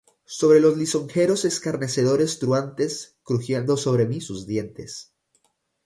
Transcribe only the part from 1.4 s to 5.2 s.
escarnecedores truhanes, Crujiendo sobre mí sus dientes.